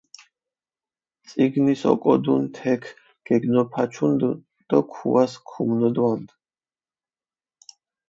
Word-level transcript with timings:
წინგის 1.33 1.83
ოკოდუნ 1.91 2.43
თექ 2.57 2.81
გეგნოფაჩუნდჷ 3.27 4.29
დო 4.69 4.79
ქუას 4.93 5.33
ქუმნოდვანდჷ. 5.49 6.31